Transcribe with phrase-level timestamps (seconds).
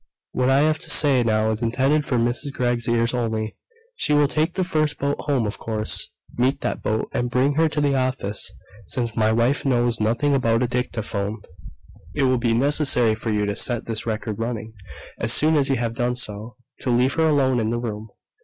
[0.31, 2.51] "What I have to say now is intended for Mrs.
[2.53, 3.55] Gregg's ears only.
[3.95, 6.09] She will take the first boat home, of course.
[6.35, 8.51] Meet that boat and bring her to the office.
[8.87, 11.43] Since my wife knows nothing about a dictaphone,
[12.15, 14.73] it will be necessary for you to set this record running.
[15.19, 18.09] As soon as you have done so, leave her alone in the room.